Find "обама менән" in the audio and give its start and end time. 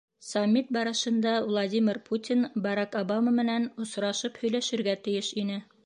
3.03-3.71